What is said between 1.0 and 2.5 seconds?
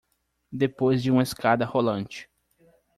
de uma escada rolante